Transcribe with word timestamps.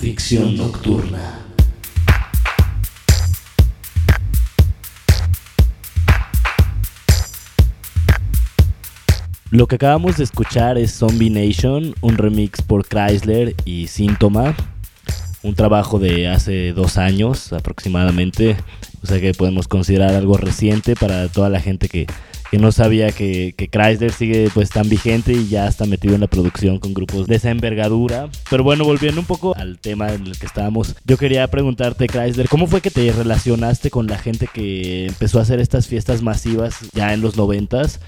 Ficción 0.00 0.56
Nocturna. 0.56 1.40
Lo 9.50 9.66
que 9.66 9.74
acabamos 9.74 10.16
de 10.16 10.24
escuchar 10.24 10.78
es 10.78 10.94
Zombie 10.94 11.28
Nation, 11.28 11.94
un 12.00 12.16
remix 12.16 12.62
por 12.62 12.86
Chrysler 12.88 13.54
y 13.66 13.88
Síntoma, 13.88 14.56
un 15.42 15.54
trabajo 15.54 15.98
de 15.98 16.28
hace 16.28 16.72
dos 16.72 16.96
años 16.96 17.52
aproximadamente, 17.52 18.56
o 19.02 19.06
sea 19.06 19.20
que 19.20 19.34
podemos 19.34 19.68
considerar 19.68 20.14
algo 20.14 20.36
reciente 20.36 20.96
para 20.96 21.28
toda 21.28 21.48
la 21.48 21.60
gente 21.60 21.88
que, 21.88 22.06
no 22.52 22.72
sabía 22.72 23.12
que, 23.12 23.54
que, 23.56 23.68
Chrysler 23.68 24.12
sigue 24.12 24.50
pues 24.52 24.70
tan 24.70 24.88
vigente 24.88 25.32
y 25.32 25.48
ya 25.48 25.68
está 25.68 25.86
metido 25.86 26.16
en 26.16 26.20
la 26.20 26.26
producción 26.26 26.80
con 26.80 26.94
grupos 26.94 27.28
de 27.28 27.36
esa 27.36 27.50
envergadura. 27.50 28.28
Pero 28.50 28.64
bueno, 28.64 28.84
volviendo 28.84 29.20
un 29.20 29.26
poco 29.26 29.54
al 29.56 29.78
tema 29.78 30.12
en 30.12 30.26
el 30.26 30.36
que 30.36 30.46
estábamos, 30.46 30.96
yo 31.04 31.16
quería 31.16 31.46
preguntarte 31.46 32.08
Chrysler, 32.08 32.48
¿cómo 32.48 32.66
fue 32.66 32.80
que 32.80 32.90
te 32.90 33.12
relacionaste 33.12 33.90
con 33.90 34.08
la 34.08 34.18
gente 34.18 34.48
que 34.52 35.06
empezó 35.06 35.38
a 35.38 35.42
hacer 35.42 35.60
estas 35.60 35.86
fiestas 35.86 36.22
masivas 36.22 36.78
ya 36.92 37.14
en 37.14 37.20
los 37.20 37.36
noventas? 37.36 38.00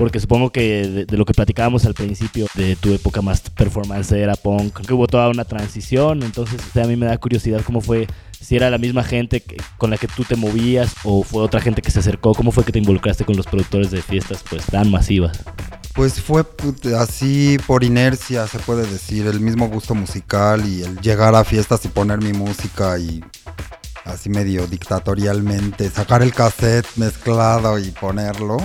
porque 0.00 0.18
supongo 0.18 0.50
que 0.50 1.06
de, 1.06 1.16
lo 1.18 1.26
que 1.26 1.34
platicábamos 1.34 1.84
al 1.84 1.92
principio 1.92 2.46
de 2.54 2.74
tu 2.74 2.94
época 2.94 3.20
más 3.20 3.42
performance 3.50 4.12
era 4.12 4.34
punk, 4.34 4.80
que 4.86 4.94
hubo 4.94 5.06
toda 5.06 5.28
una 5.28 5.44
transición, 5.44 6.22
entonces 6.22 6.58
a 6.74 6.86
mí 6.86 6.96
me 6.96 7.04
da 7.04 7.18
curiosidad 7.18 7.60
cómo 7.66 7.82
fue, 7.82 8.06
si 8.40 8.56
era 8.56 8.70
la 8.70 8.78
misma 8.78 9.04
gente 9.04 9.44
con 9.78 9.90
la 9.90 9.98
que 9.98 10.08
tú 10.08 10.24
te 10.24 10.36
movías 10.36 10.94
o 11.04 11.22
fue 11.22 11.42
otra 11.42 11.60
gente 11.60 11.82
que 11.82 11.90
se 11.90 12.00
acercó, 12.00 12.34
cómo 12.34 12.52
fue 12.52 12.64
que 12.64 12.72
te 12.72 12.78
involucraste 12.78 13.24
con 13.24 13.36
los 13.36 13.46
productores 13.46 13.90
de 13.90 14.02
fiestas 14.02 14.42
pues 14.48 14.64
tan 14.66 14.90
masivas. 14.90 15.38
Pues 15.94 16.20
fue 16.20 16.44
así 16.98 17.58
por 17.66 17.84
inercia, 17.84 18.46
se 18.46 18.58
puede 18.60 18.86
decir, 18.86 19.26
el 19.26 19.40
mismo 19.40 19.68
gusto 19.68 19.94
musical 19.94 20.64
y 20.66 20.82
el 20.82 20.98
llegar 21.00 21.34
a 21.34 21.44
fiestas 21.44 21.84
y 21.84 21.88
poner 21.88 22.22
mi 22.22 22.32
música 22.32 22.98
y 22.98 23.22
así 24.04 24.30
medio 24.30 24.66
dictatorialmente, 24.66 25.90
sacar 25.90 26.22
el 26.22 26.32
cassette 26.32 26.86
mezclado 26.96 27.78
y 27.78 27.90
ponerlo 27.90 28.56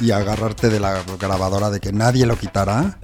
y 0.00 0.10
agarrarte 0.10 0.68
de 0.68 0.80
la 0.80 1.02
grabadora 1.20 1.70
de 1.70 1.80
que 1.80 1.92
nadie 1.92 2.26
lo 2.26 2.36
quitará. 2.36 2.98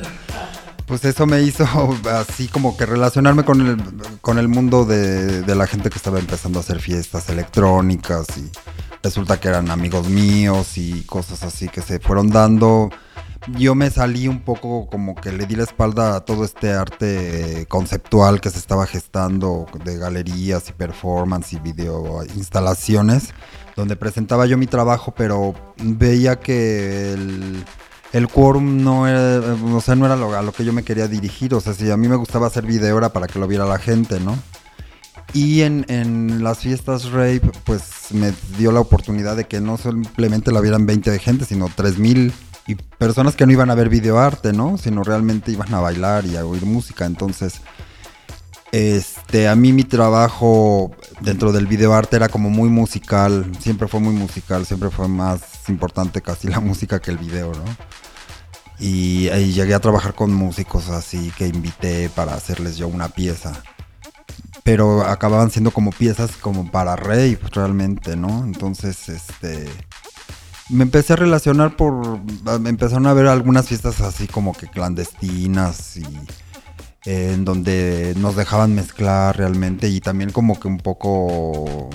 Pues 0.91 1.05
eso 1.05 1.25
me 1.25 1.41
hizo 1.41 1.65
así 2.11 2.49
como 2.49 2.77
que 2.77 2.85
relacionarme 2.85 3.45
con 3.45 3.61
el, 3.65 3.77
con 4.21 4.39
el 4.39 4.49
mundo 4.49 4.85
de, 4.85 5.43
de 5.43 5.55
la 5.55 5.69
gente 5.69 5.89
que 5.89 5.97
estaba 5.97 6.19
empezando 6.19 6.59
a 6.59 6.63
hacer 6.63 6.81
fiestas 6.81 7.29
electrónicas 7.29 8.27
y 8.37 8.51
resulta 9.01 9.39
que 9.39 9.47
eran 9.47 9.71
amigos 9.71 10.09
míos 10.09 10.77
y 10.79 11.03
cosas 11.03 11.45
así 11.45 11.69
que 11.69 11.81
se 11.81 12.01
fueron 12.01 12.31
dando. 12.31 12.91
Yo 13.57 13.77
me 13.77 13.89
salí 13.89 14.27
un 14.27 14.41
poco 14.41 14.89
como 14.89 15.15
que 15.15 15.31
le 15.31 15.47
di 15.47 15.55
la 15.55 15.63
espalda 15.63 16.17
a 16.17 16.25
todo 16.25 16.45
este 16.45 16.73
arte 16.73 17.67
conceptual 17.69 18.41
que 18.41 18.51
se 18.51 18.59
estaba 18.59 18.85
gestando 18.85 19.67
de 19.85 19.97
galerías 19.97 20.71
y 20.71 20.73
performance 20.73 21.53
y 21.53 21.61
video 21.61 22.25
instalaciones, 22.35 23.33
donde 23.77 23.95
presentaba 23.95 24.45
yo 24.45 24.59
mi 24.59 24.67
trabajo, 24.67 25.15
pero 25.17 25.55
veía 25.77 26.41
que 26.41 27.13
el, 27.13 27.65
el 28.13 28.29
quórum 28.29 28.83
no 28.83 29.07
era, 29.07 29.41
o 29.55 29.81
sea, 29.81 29.95
no 29.95 30.07
era 30.07 30.17
lo, 30.17 30.35
a 30.37 30.43
lo 30.43 30.53
que 30.53 30.65
yo 30.65 30.73
me 30.73 30.83
quería 30.83 31.07
dirigir, 31.09 31.55
o 31.55 31.61
sea, 31.61 31.75
si 31.75 31.91
a 31.91 31.97
mí 31.97 32.09
me 32.09 32.17
gustaba 32.17 32.47
hacer 32.47 32.67
video 32.67 33.01
para 33.13 33.27
que 33.27 33.39
lo 33.39 33.47
viera 33.47 33.65
la 33.65 33.79
gente, 33.79 34.21
¿no? 34.21 34.37
Y 35.33 35.63
en, 35.63 35.85
en, 35.89 36.43
las 36.43 36.59
fiestas 36.59 37.13
rape, 37.13 37.53
pues 37.65 37.83
me 38.11 38.33
dio 38.59 38.73
la 38.73 38.81
oportunidad 38.81 39.37
de 39.37 39.45
que 39.45 39.61
no 39.61 39.77
simplemente 39.77 40.51
la 40.51 40.61
vieran 40.61 40.87
20 40.87 41.09
de 41.11 41.19
gente, 41.21 41.45
sino 41.45 41.69
3000 41.69 42.33
y 42.67 42.75
personas 42.75 43.37
que 43.37 43.47
no 43.47 43.53
iban 43.53 43.71
a 43.71 43.77
ver 43.77 43.89
videoarte, 43.89 44.53
¿no? 44.53 44.77
Sino 44.77 45.05
realmente 45.05 45.53
iban 45.53 45.73
a 45.73 45.81
bailar 45.81 46.27
y 46.27 46.37
a 46.37 46.45
oír 46.45 46.67
música. 46.67 47.07
Entonces, 47.07 47.61
este, 48.73 49.49
a 49.49 49.55
mí 49.55 49.73
mi 49.73 49.85
trabajo 49.85 50.93
dentro 51.21 51.53
del 51.53 51.67
videoarte 51.67 52.17
era 52.17 52.29
como 52.29 52.51
muy 52.51 52.69
musical, 52.69 53.51
siempre 53.61 53.89
fue 53.89 54.01
muy 54.01 54.15
musical, 54.15 54.67
siempre 54.67 54.91
fue 54.91 55.09
más 55.09 55.50
importante 55.71 56.21
casi 56.21 56.49
la 56.49 56.61
música 56.61 57.01
que 57.01 57.11
el 57.11 57.19
video, 57.19 57.53
¿no? 57.53 57.65
Y, 58.79 59.29
llegué 59.53 59.75
a 59.75 59.81
trabajar 59.81 60.15
con 60.15 60.33
músicos 60.33 60.89
así 60.89 61.33
que 61.37 61.47
invité 61.47 62.09
para 62.09 62.35
hacerles 62.35 62.77
yo 62.77 62.89
una 62.89 63.09
pieza. 63.09 63.53
Pero 64.63 65.05
acababan 65.07 65.51
siendo 65.51 65.71
como 65.71 65.91
piezas 65.91 66.33
como 66.37 66.71
para 66.71 66.97
rey 66.97 67.39
realmente, 67.53 68.17
¿no? 68.17 68.45
Entonces, 68.45 69.09
este 69.09 69.69
me 70.71 70.85
empecé 70.85 71.15
a 71.15 71.17
relacionar 71.17 71.77
por. 71.77 72.21
Me 72.61 72.71
empezaron 72.71 73.07
a 73.07 73.13
ver 73.13 73.27
algunas 73.27 73.67
fiestas 73.67 74.01
así 74.01 74.27
como 74.27 74.53
que 74.53 74.69
clandestinas 74.69 75.97
y. 75.97 76.05
en 77.05 77.47
donde 77.47 78.15
nos 78.19 78.37
dejaban 78.37 78.75
mezclar 78.75 79.37
realmente 79.37 79.89
y 79.89 80.01
también 80.01 80.31
como 80.31 80.61
que 80.61 80.69
un 80.69 80.79
poco 80.79 81.89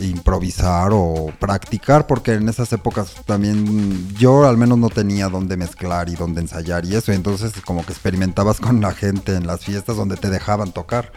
improvisar 0.00 0.90
o 0.92 1.32
practicar 1.40 2.06
porque 2.06 2.34
en 2.34 2.48
esas 2.48 2.72
épocas 2.72 3.14
también 3.26 4.14
yo 4.14 4.46
al 4.46 4.56
menos 4.56 4.78
no 4.78 4.88
tenía 4.88 5.28
dónde 5.28 5.56
mezclar 5.56 6.08
y 6.08 6.14
dónde 6.14 6.42
ensayar 6.42 6.84
y 6.84 6.94
eso. 6.94 7.12
Entonces 7.12 7.52
como 7.64 7.84
que 7.84 7.92
experimentabas 7.92 8.60
con 8.60 8.80
la 8.80 8.92
gente 8.92 9.34
en 9.34 9.46
las 9.46 9.64
fiestas 9.64 9.96
donde 9.96 10.16
te 10.16 10.30
dejaban 10.30 10.72
tocar. 10.72 11.12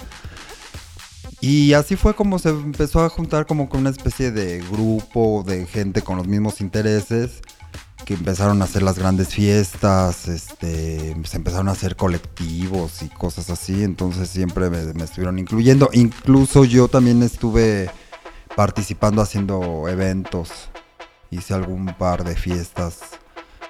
Y 1.41 1.73
así 1.73 1.95
fue 1.95 2.15
como 2.15 2.39
se 2.39 2.49
empezó 2.49 3.03
a 3.03 3.09
juntar 3.09 3.45
como 3.45 3.69
con 3.69 3.81
una 3.81 3.91
especie 3.91 4.31
de 4.31 4.63
grupo 4.71 5.43
de 5.45 5.67
gente 5.67 6.01
con 6.01 6.17
los 6.17 6.27
mismos 6.27 6.61
intereses 6.61 7.41
que 8.05 8.13
empezaron 8.13 8.61
a 8.61 8.65
hacer 8.65 8.83
las 8.83 8.97
grandes 8.97 9.29
fiestas, 9.29 10.27
este, 10.27 11.15
se 11.25 11.37
empezaron 11.37 11.67
a 11.67 11.71
hacer 11.71 11.95
colectivos 11.95 13.01
y 13.01 13.09
cosas 13.09 13.49
así, 13.49 13.83
entonces 13.83 14.29
siempre 14.29 14.69
me, 14.69 15.03
estuvieron 15.03 15.39
incluyendo. 15.39 15.89
Incluso 15.93 16.63
yo 16.63 16.87
también 16.87 17.23
estuve 17.23 17.89
participando 18.55 19.21
haciendo 19.21 19.89
eventos, 19.89 20.69
hice 21.31 21.53
algún 21.53 21.87
par 21.97 22.23
de 22.23 22.35
fiestas 22.35 22.99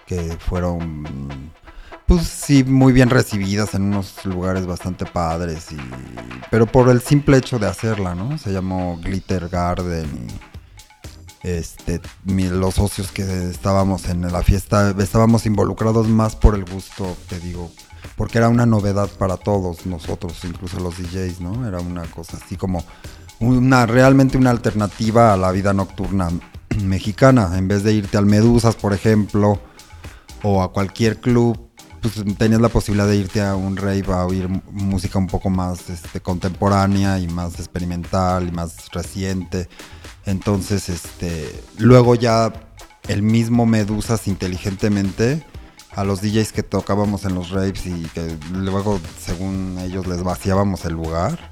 que 0.05 0.37
fueron 0.37 1.51
pues 2.05 2.27
sí, 2.27 2.63
muy 2.63 2.93
bien 2.93 3.09
recibidas 3.09 3.73
en 3.73 3.83
unos 3.83 4.23
lugares 4.25 4.67
bastante 4.67 5.05
padres. 5.05 5.71
Y, 5.71 5.77
pero 6.51 6.67
por 6.67 6.89
el 6.89 7.01
simple 7.01 7.37
hecho 7.37 7.57
de 7.57 7.67
hacerla, 7.67 8.13
¿no? 8.13 8.37
Se 8.37 8.51
llamó 8.51 8.99
Glitter 9.01 9.49
Garden. 9.49 10.05
Y, 10.05 10.54
este, 11.45 12.01
los 12.25 12.73
socios 12.73 13.11
que 13.11 13.21
estábamos 13.49 14.09
en 14.09 14.21
la 14.31 14.41
fiesta, 14.41 14.95
estábamos 14.97 15.45
involucrados 15.45 16.07
más 16.07 16.35
por 16.35 16.55
el 16.55 16.65
gusto, 16.65 17.15
te 17.29 17.39
digo, 17.39 17.71
porque 18.17 18.39
era 18.39 18.49
una 18.49 18.65
novedad 18.65 19.09
para 19.19 19.37
todos 19.37 19.85
nosotros, 19.85 20.43
incluso 20.43 20.79
los 20.79 20.97
DJs, 20.97 21.41
¿no? 21.41 21.67
Era 21.67 21.79
una 21.79 22.03
cosa 22.05 22.37
así 22.43 22.55
como 22.55 22.83
una 23.39 23.85
realmente 23.85 24.37
una 24.37 24.49
alternativa 24.49 25.33
a 25.33 25.37
la 25.37 25.51
vida 25.51 25.71
nocturna 25.71 26.31
mexicana. 26.83 27.51
En 27.55 27.67
vez 27.67 27.83
de 27.83 27.93
irte 27.93 28.17
al 28.17 28.25
Medusas, 28.25 28.75
por 28.75 28.93
ejemplo, 28.93 29.59
o 30.41 30.63
a 30.63 30.71
cualquier 30.71 31.19
club 31.19 31.59
pues 32.01 32.23
tenías 32.37 32.61
la 32.61 32.69
posibilidad 32.69 33.07
de 33.07 33.17
irte 33.17 33.41
a 33.41 33.55
un 33.55 33.77
rave 33.77 34.05
a 34.09 34.25
oír 34.25 34.47
música 34.71 35.17
un 35.17 35.25
poco 35.25 35.49
más 35.49 35.89
este, 35.89 36.19
contemporánea 36.19 37.17
y 37.17 37.27
más 37.27 37.59
experimental 37.59 38.47
y 38.47 38.51
más 38.51 38.91
reciente. 38.91 39.67
Entonces, 40.25 40.89
este, 40.89 41.63
luego 41.77 42.15
ya 42.15 42.51
el 43.07 43.21
mismo 43.21 43.65
Medusas 43.65 44.27
inteligentemente 44.27 45.45
a 45.91 46.03
los 46.03 46.21
DJs 46.21 46.51
que 46.51 46.63
tocábamos 46.63 47.25
en 47.25 47.35
los 47.35 47.51
raves 47.51 47.85
y 47.85 48.03
que 48.13 48.37
luego, 48.51 48.99
según 49.19 49.77
ellos, 49.79 50.07
les 50.07 50.23
vaciábamos 50.23 50.83
el 50.85 50.93
lugar, 50.93 51.51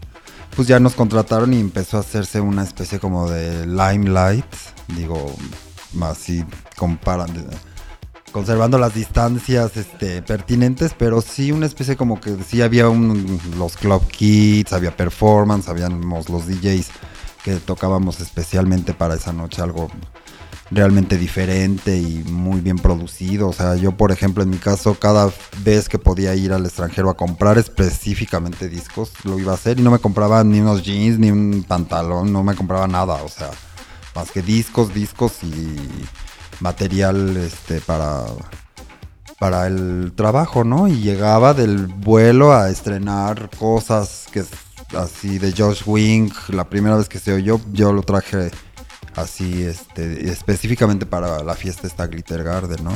pues 0.55 0.67
ya 0.67 0.79
nos 0.79 0.95
contrataron 0.95 1.53
y 1.53 1.59
empezó 1.59 1.97
a 1.97 2.01
hacerse 2.01 2.41
una 2.41 2.63
especie 2.63 2.99
como 2.99 3.29
de 3.29 3.65
limelight, 3.65 4.45
digo, 4.87 5.33
así 6.01 6.43
comparan 6.75 7.29
conservando 8.33 8.79
las 8.79 8.95
distancias 8.95 9.77
este, 9.77 10.23
pertinentes, 10.23 10.93
pero 10.97 11.21
sí 11.21 11.51
una 11.51 11.67
especie 11.67 11.95
como 11.95 12.19
que 12.19 12.35
sí 12.43 12.63
había 12.63 12.89
un, 12.89 13.39
los 13.57 13.77
club 13.77 14.05
kids, 14.07 14.73
había 14.73 14.97
performance, 14.97 15.69
habíamos 15.69 16.29
los 16.29 16.47
DJs 16.47 16.87
que 17.43 17.55
tocábamos 17.55 18.19
especialmente 18.21 18.93
para 18.93 19.15
esa 19.15 19.33
noche 19.33 19.61
algo 19.61 19.89
realmente 20.71 21.17
diferente 21.17 21.97
y 21.97 22.23
muy 22.29 22.61
bien 22.61 22.77
producido. 22.77 23.49
O 23.49 23.53
sea, 23.53 23.75
yo 23.75 23.91
por 23.95 24.11
ejemplo 24.11 24.43
en 24.43 24.49
mi 24.49 24.57
caso 24.57 24.95
cada 24.95 25.31
vez 25.63 25.89
que 25.89 25.99
podía 25.99 26.35
ir 26.35 26.53
al 26.53 26.65
extranjero 26.65 27.09
a 27.09 27.17
comprar 27.17 27.57
específicamente 27.57 28.69
discos, 28.69 29.11
lo 29.23 29.39
iba 29.39 29.51
a 29.51 29.55
hacer 29.55 29.79
y 29.79 29.83
no 29.83 29.91
me 29.91 29.99
compraba 29.99 30.43
ni 30.43 30.59
unos 30.61 30.83
jeans, 30.83 31.19
ni 31.19 31.31
un 31.31 31.65
pantalón, 31.67 32.31
no 32.31 32.43
me 32.43 32.55
compraba 32.55 32.87
nada. 32.87 33.21
O 33.23 33.29
sea, 33.29 33.51
más 34.15 34.31
que 34.31 34.41
discos, 34.41 34.93
discos 34.93 35.43
y 35.43 35.77
material 36.59 37.37
este, 37.37 37.81
para, 37.81 38.23
para 39.39 39.67
el 39.67 40.13
trabajo, 40.15 40.63
¿no? 40.63 40.87
Y 40.87 41.01
llegaba 41.01 41.53
del 41.53 41.87
vuelo 41.87 42.53
a 42.53 42.69
estrenar 42.69 43.49
cosas 43.57 44.25
que 44.31 44.43
así 44.97 45.39
de 45.39 45.53
Josh 45.53 45.83
Wing, 45.85 46.31
la 46.49 46.69
primera 46.69 46.95
vez 46.95 47.09
que 47.09 47.19
se 47.19 47.33
oyó, 47.33 47.59
yo 47.71 47.93
lo 47.93 48.03
traje 48.03 48.51
así, 49.15 49.63
este, 49.63 50.29
específicamente 50.29 51.05
para 51.05 51.43
la 51.43 51.55
fiesta 51.55 51.87
esta 51.87 52.07
Glitter 52.07 52.43
Garden, 52.43 52.83
¿no? 52.83 52.93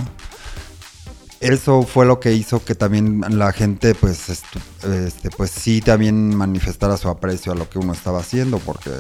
eso 1.40 1.84
fue 1.84 2.06
lo 2.06 2.20
que 2.20 2.34
hizo 2.34 2.64
que 2.64 2.76
también 2.76 3.24
la 3.38 3.52
gente, 3.52 3.94
pues, 3.96 4.30
este, 4.30 5.30
pues 5.36 5.52
sí, 5.52 5.82
también 5.82 6.36
manifestara 6.36 6.98
su 6.98 7.10
aprecio 7.10 7.52
a 7.52 7.56
lo 7.56 7.70
que 7.70 7.80
uno 7.80 7.94
estaba 7.94 8.20
haciendo, 8.20 8.60
porque 8.60 8.92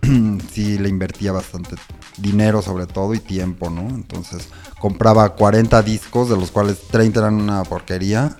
sí 0.52 0.78
le 0.78 0.88
invertía 0.88 1.32
bastante 1.32 1.76
dinero 2.16 2.62
sobre 2.62 2.86
todo 2.86 3.14
y 3.14 3.20
tiempo, 3.20 3.70
¿no? 3.70 3.82
Entonces 3.82 4.48
compraba 4.78 5.34
40 5.34 5.82
discos, 5.82 6.30
de 6.30 6.36
los 6.36 6.50
cuales 6.50 6.78
30 6.88 7.20
eran 7.20 7.34
una 7.34 7.62
porquería. 7.64 8.36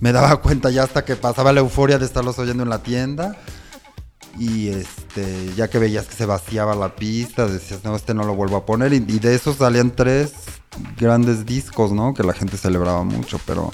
Me 0.00 0.12
daba 0.12 0.36
cuenta 0.42 0.70
ya 0.70 0.84
hasta 0.84 1.04
que 1.04 1.16
pasaba 1.16 1.52
la 1.52 1.60
euforia 1.60 1.98
de 1.98 2.04
estarlos 2.04 2.38
oyendo 2.38 2.62
en 2.62 2.68
la 2.70 2.82
tienda. 2.82 3.36
Y 4.38 4.68
este, 4.68 5.52
ya 5.56 5.68
que 5.68 5.78
veías 5.78 6.06
que 6.06 6.14
se 6.14 6.26
vaciaba 6.26 6.76
la 6.76 6.94
pista, 6.94 7.46
decías, 7.46 7.82
no, 7.82 7.96
este 7.96 8.14
no 8.14 8.24
lo 8.24 8.36
vuelvo 8.36 8.56
a 8.56 8.66
poner. 8.66 8.92
Y, 8.92 9.00
de 9.00 9.34
esos 9.34 9.56
salían 9.56 9.90
tres 9.90 10.32
grandes 10.96 11.44
discos, 11.44 11.90
¿no? 11.90 12.14
Que 12.14 12.22
la 12.22 12.34
gente 12.34 12.56
celebraba 12.56 13.02
mucho, 13.02 13.40
pero 13.46 13.72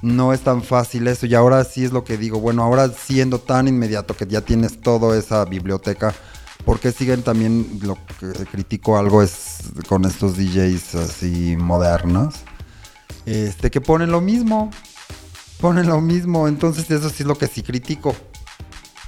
no 0.00 0.32
es 0.32 0.40
tan 0.40 0.62
fácil 0.62 1.06
eso. 1.06 1.26
Y 1.26 1.34
ahora 1.34 1.64
sí 1.64 1.84
es 1.84 1.92
lo 1.92 2.04
que 2.04 2.16
digo, 2.16 2.40
bueno, 2.40 2.62
ahora 2.62 2.88
siendo 2.88 3.40
tan 3.40 3.68
inmediato 3.68 4.16
que 4.16 4.26
ya 4.26 4.40
tienes 4.40 4.80
toda 4.80 5.18
esa 5.18 5.44
biblioteca, 5.44 6.14
porque 6.64 6.92
siguen 6.92 7.22
también, 7.22 7.80
lo 7.82 7.98
que 8.18 8.46
critico 8.46 8.96
algo 8.96 9.22
es 9.22 9.58
con 9.88 10.06
estos 10.06 10.36
DJs 10.36 10.94
así 10.94 11.56
modernos, 11.58 12.36
este, 13.26 13.70
que 13.70 13.80
ponen 13.80 14.10
lo 14.10 14.20
mismo, 14.20 14.70
ponen 15.60 15.88
lo 15.88 16.00
mismo, 16.00 16.48
entonces 16.48 16.90
eso 16.90 17.08
sí 17.10 17.22
es 17.22 17.26
lo 17.26 17.36
que 17.36 17.46
sí 17.46 17.62
critico. 17.62 18.16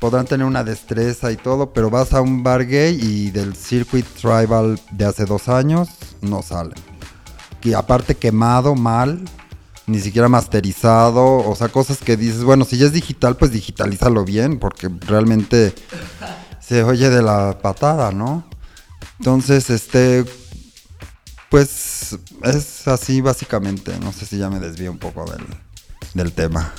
Podrán 0.01 0.27
tener 0.27 0.47
una 0.47 0.65
destreza 0.65 1.31
y 1.31 1.37
todo, 1.37 1.73
pero 1.73 1.89
vas 1.89 2.13
a 2.13 2.21
un 2.21 2.43
bar 2.43 2.67
gay 2.67 2.99
y 3.01 3.31
del 3.31 3.55
circuit 3.55 4.07
tribal 4.21 4.81
de 4.91 5.05
hace 5.05 5.25
dos 5.25 5.49
años 5.49 5.89
no 6.21 6.43
salen. 6.43 6.79
Y 7.63 7.75
aparte 7.75 8.17
quemado, 8.17 8.75
mal, 8.75 9.25
ni 9.87 10.01
siquiera 10.01 10.29
masterizado, 10.29 11.49
o 11.49 11.55
sea, 11.55 11.69
cosas 11.69 11.99
que 11.99 12.17
dices, 12.17 12.43
bueno, 12.43 12.65
si 12.65 12.79
ya 12.79 12.87
es 12.87 12.93
digital, 12.93 13.37
pues 13.37 13.53
digitalízalo 13.53 14.25
bien, 14.25 14.59
porque 14.59 14.91
realmente 15.07 15.73
se 16.61 16.83
oye 16.83 17.09
de 17.11 17.23
la 17.23 17.59
patada, 17.63 18.11
¿no? 18.11 18.45
Entonces, 19.19 19.71
este, 19.71 20.25
pues 21.49 22.19
es 22.43 22.89
así 22.89 23.21
básicamente. 23.21 23.97
No 24.01 24.13
sé 24.13 24.27
si 24.27 24.39
ya 24.39 24.51
me 24.51 24.59
desvío 24.59 24.91
un 24.91 24.99
poco 24.99 25.25
del, 25.31 25.45
del 26.15 26.33
tema. 26.33 26.73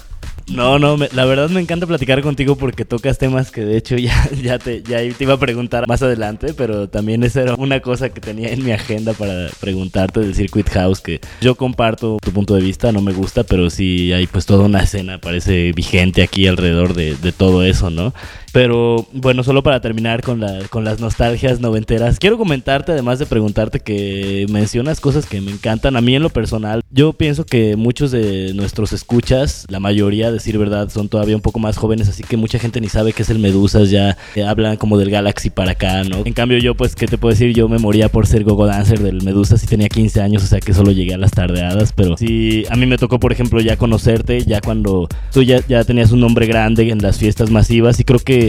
No, 0.51 0.77
no, 0.77 0.97
la 0.97 1.25
verdad 1.25 1.49
me 1.49 1.61
encanta 1.61 1.87
platicar 1.87 2.21
contigo 2.21 2.57
porque 2.57 2.83
tocas 2.83 3.17
temas 3.17 3.49
que 3.49 3.61
de 3.61 3.77
hecho 3.77 3.95
ya, 3.97 4.29
ya, 4.41 4.59
te, 4.59 4.83
ya 4.83 5.01
iba 5.01 5.33
a 5.33 5.39
preguntar 5.39 5.87
más 5.87 6.01
adelante, 6.01 6.53
pero 6.53 6.89
también 6.89 7.23
esa 7.23 7.41
era 7.41 7.55
una 7.55 7.79
cosa 7.79 8.09
que 8.09 8.19
tenía 8.19 8.49
en 8.49 8.63
mi 8.63 8.71
agenda 8.71 9.13
para 9.13 9.49
preguntarte 9.59 10.19
del 10.19 10.35
Circuit 10.35 10.69
House, 10.69 10.99
que 10.99 11.21
yo 11.41 11.55
comparto 11.55 12.17
tu 12.21 12.31
punto 12.31 12.55
de 12.55 12.61
vista, 12.61 12.91
no 12.91 13.01
me 13.01 13.13
gusta, 13.13 13.43
pero 13.43 13.69
sí 13.69 14.11
hay 14.11 14.27
pues 14.27 14.45
toda 14.45 14.65
una 14.65 14.83
escena, 14.83 15.19
parece 15.19 15.71
vigente 15.71 16.21
aquí 16.21 16.47
alrededor 16.47 16.93
de, 16.93 17.15
de 17.15 17.31
todo 17.31 17.63
eso, 17.63 17.89
¿no? 17.89 18.13
Pero 18.53 19.07
bueno, 19.11 19.43
solo 19.43 19.63
para 19.63 19.81
terminar 19.81 20.21
con, 20.21 20.39
la, 20.39 20.59
con 20.69 20.83
las 20.83 20.99
nostalgias 20.99 21.59
noventeras, 21.59 22.19
quiero 22.19 22.37
comentarte, 22.37 22.91
además 22.91 23.17
de 23.17 23.25
preguntarte 23.25 23.79
que 23.79 24.45
mencionas 24.47 25.01
cosas 25.01 25.25
que 25.25 25.41
me 25.41 25.49
encantan. 25.49 25.95
A 25.95 26.01
mí 26.01 26.15
en 26.15 26.21
lo 26.21 26.29
personal, 26.29 26.83
yo 26.91 27.13
pienso 27.13 27.47
que 27.47 27.75
muchos 27.75 28.11
de 28.11 28.53
nuestros 28.53 28.93
escuchas, 28.93 29.65
la 29.69 29.79
mayoría, 29.79 30.31
decir 30.31 30.59
verdad, 30.59 30.89
son 30.89 31.09
todavía 31.09 31.35
un 31.35 31.41
poco 31.41 31.57
más 31.57 31.77
jóvenes, 31.77 32.07
así 32.09 32.23
que 32.23 32.37
mucha 32.37 32.59
gente 32.59 32.79
ni 32.79 32.89
sabe 32.89 33.11
qué 33.11 33.23
es 33.23 33.29
el 33.31 33.39
Medusas, 33.39 33.89
ya 33.89 34.17
hablan 34.47 34.77
como 34.77 34.99
del 34.99 35.09
Galaxy 35.09 35.49
para 35.49 35.71
acá, 35.71 36.03
¿no? 36.03 36.21
En 36.23 36.33
cambio 36.33 36.59
yo, 36.59 36.75
pues, 36.75 36.95
¿qué 36.95 37.07
te 37.07 37.17
puedo 37.17 37.33
decir? 37.33 37.55
Yo 37.55 37.67
me 37.67 37.79
moría 37.79 38.07
por 38.09 38.27
ser 38.27 38.43
gogo 38.43 38.67
dancer 38.67 38.99
del 38.99 39.23
Medusas 39.23 39.63
y 39.63 39.67
tenía 39.67 39.89
15 39.89 40.21
años, 40.21 40.43
o 40.43 40.47
sea 40.47 40.59
que 40.59 40.75
solo 40.75 40.91
llegué 40.91 41.15
a 41.15 41.17
las 41.17 41.31
tardeadas, 41.31 41.91
pero 41.91 42.17
sí, 42.17 42.65
a 42.69 42.75
mí 42.75 42.85
me 42.85 42.99
tocó, 42.99 43.19
por 43.19 43.31
ejemplo, 43.31 43.59
ya 43.61 43.77
conocerte, 43.77 44.43
ya 44.45 44.61
cuando 44.61 45.09
tú 45.31 45.41
ya, 45.41 45.65
ya 45.67 45.83
tenías 45.83 46.11
un 46.11 46.19
nombre 46.19 46.45
grande 46.45 46.87
en 46.87 46.99
las 46.99 47.17
fiestas 47.17 47.49
masivas 47.49 47.99
y 47.99 48.03
creo 48.03 48.19
que 48.19 48.42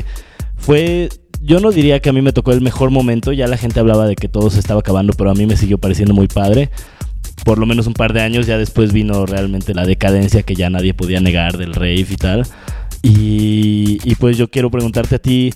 fue 0.56 1.10
yo 1.44 1.60
no 1.60 1.70
diría 1.70 2.00
que 2.00 2.08
a 2.08 2.12
mí 2.12 2.22
me 2.22 2.32
tocó 2.32 2.52
el 2.52 2.62
mejor 2.62 2.90
momento, 2.90 3.30
ya 3.32 3.46
la 3.46 3.58
gente 3.58 3.78
hablaba 3.78 4.06
de 4.06 4.16
que 4.16 4.28
todo 4.28 4.48
se 4.48 4.58
estaba 4.58 4.80
acabando, 4.80 5.12
pero 5.12 5.30
a 5.30 5.34
mí 5.34 5.44
me 5.44 5.58
siguió 5.58 5.76
pareciendo 5.76 6.14
muy 6.14 6.26
padre. 6.26 6.70
Por 7.44 7.58
lo 7.58 7.66
menos 7.66 7.86
un 7.86 7.92
par 7.92 8.14
de 8.14 8.22
años, 8.22 8.46
ya 8.46 8.56
después 8.56 8.94
vino 8.94 9.26
realmente 9.26 9.74
la 9.74 9.84
decadencia 9.84 10.42
que 10.42 10.54
ya 10.54 10.70
nadie 10.70 10.94
podía 10.94 11.20
negar 11.20 11.58
del 11.58 11.74
rave 11.74 12.06
y 12.08 12.16
tal. 12.16 12.46
Y, 13.02 14.14
pues 14.14 14.38
yo 14.38 14.50
quiero 14.50 14.70
preguntarte 14.70 15.16
a 15.16 15.18
ti, 15.18 15.52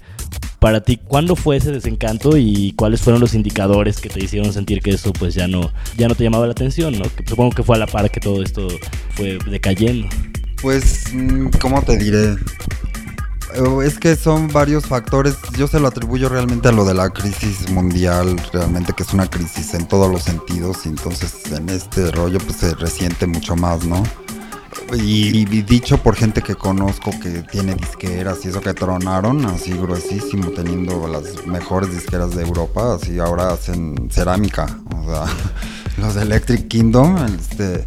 para 0.58 0.82
ti, 0.82 0.99
¿cuándo 1.02 1.35
fue 1.35 1.56
ese 1.56 1.73
desencanto 1.73 2.37
y 2.37 2.73
cuáles 2.73 3.00
fueron 3.00 3.23
los 3.23 3.32
indicadores 3.32 3.99
que 3.99 4.11
te 4.11 4.23
hicieron 4.23 4.52
sentir 4.52 4.82
que 4.82 4.90
eso 4.90 5.14
pues 5.14 5.35
ya 5.35 5.49
no, 5.49 5.73
ya 5.96 6.08
no 6.08 6.14
te 6.14 6.25
llamaba 6.25 6.44
la 6.44 6.52
atención, 6.52 6.99
¿no? 6.99 7.05
supongo 7.26 7.52
que 7.52 7.62
fue 7.62 7.76
a 7.76 7.79
la 7.79 7.87
par 7.87 8.11
que 8.11 8.20
todo 8.20 8.43
esto 8.43 8.69
fue 9.14 9.38
decayendo. 9.50 10.08
Pues, 10.61 11.05
mm, 11.14 11.49
¿cómo 11.61 11.81
te 11.82 11.96
diré? 11.96 12.37
Es 13.83 13.99
que 13.99 14.17
son 14.17 14.49
varios 14.49 14.87
factores. 14.87 15.37
Yo 15.56 15.67
se 15.69 15.81
lo 15.81 15.89
atribuyo 15.89 16.29
realmente 16.29 16.69
a 16.69 16.73
lo 16.73 16.85
de 16.85 16.95
la 16.95 17.11
crisis 17.11 17.71
mundial, 17.71 18.41
realmente 18.53 18.93
que 18.93 19.03
es 19.03 19.12
una 19.12 19.29
crisis 19.29 19.75
en 19.75 19.87
todos 19.87 20.11
los 20.11 20.23
sentidos. 20.23 20.85
Y 20.85 20.91
entonces 20.91 21.33
en 21.53 21.69
este 21.69 22.11
rollo 22.11 22.39
pues 22.39 22.59
se 22.59 22.75
resiente 22.75 23.27
mucho 23.27 23.56
más, 23.56 23.85
¿no? 23.85 24.03
Y, 24.95 25.45
dicho 25.45 25.99
por 25.99 26.15
gente 26.15 26.41
que 26.41 26.55
conozco 26.55 27.11
que 27.21 27.43
tiene 27.43 27.75
disqueras 27.75 28.45
y 28.45 28.49
eso 28.49 28.61
que 28.61 28.73
tronaron, 28.73 29.45
así 29.45 29.73
gruesísimo, 29.73 30.50
teniendo 30.50 31.06
las 31.09 31.47
mejores 31.47 31.91
disqueras 31.93 32.35
de 32.35 32.43
Europa, 32.43 32.95
así 32.95 33.19
ahora 33.19 33.53
hacen 33.53 34.09
cerámica. 34.11 34.67
O 34.97 35.05
sea, 35.05 35.25
los 35.99 36.15
de 36.15 36.23
Electric 36.23 36.69
Kingdom, 36.69 37.17
este, 37.39 37.87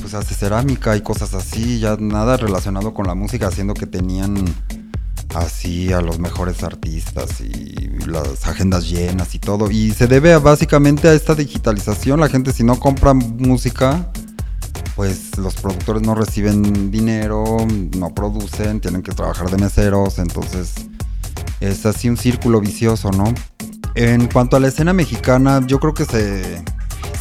pues 0.00 0.14
hace 0.14 0.34
cerámica 0.34 0.96
y 0.96 1.02
cosas 1.02 1.34
así, 1.34 1.78
ya 1.78 1.96
nada 1.98 2.38
relacionado 2.38 2.94
con 2.94 3.06
la 3.06 3.14
música, 3.14 3.48
haciendo 3.48 3.74
que 3.74 3.86
tenían 3.86 4.34
así 5.34 5.92
a 5.92 6.00
los 6.00 6.18
mejores 6.18 6.62
artistas 6.62 7.40
y 7.40 7.88
las 8.06 8.46
agendas 8.46 8.88
llenas 8.88 9.34
y 9.34 9.38
todo. 9.38 9.70
Y 9.70 9.92
se 9.92 10.06
debe 10.06 10.36
básicamente 10.38 11.08
a 11.08 11.14
esta 11.14 11.34
digitalización. 11.34 12.20
La 12.20 12.28
gente 12.28 12.52
si 12.52 12.64
no 12.64 12.78
compra 12.78 13.14
música, 13.14 14.10
pues 14.96 15.36
los 15.38 15.54
productores 15.54 16.02
no 16.02 16.14
reciben 16.14 16.90
dinero, 16.90 17.44
no 17.96 18.14
producen, 18.14 18.80
tienen 18.80 19.02
que 19.02 19.12
trabajar 19.12 19.50
de 19.50 19.58
meseros. 19.58 20.18
Entonces 20.18 20.74
es 21.60 21.86
así 21.86 22.08
un 22.08 22.16
círculo 22.16 22.60
vicioso, 22.60 23.10
¿no? 23.10 23.32
En 23.94 24.28
cuanto 24.28 24.56
a 24.56 24.60
la 24.60 24.68
escena 24.68 24.92
mexicana, 24.92 25.60
yo 25.66 25.80
creo 25.80 25.94
que 25.94 26.04
se 26.04 26.62